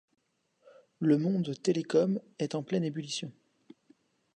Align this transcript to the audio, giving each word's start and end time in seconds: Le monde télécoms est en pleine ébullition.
Le 0.99 1.19
monde 1.19 1.53
télécoms 1.61 2.19
est 2.39 2.55
en 2.55 2.63
pleine 2.63 2.83
ébullition. 2.85 3.31